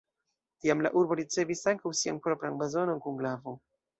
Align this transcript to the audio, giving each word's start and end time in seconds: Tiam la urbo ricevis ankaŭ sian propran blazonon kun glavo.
Tiam 0.63 0.79
la 0.85 0.91
urbo 1.01 1.17
ricevis 1.19 1.61
ankaŭ 1.73 1.93
sian 2.01 2.19
propran 2.27 2.57
blazonon 2.61 3.05
kun 3.07 3.23
glavo. 3.23 3.57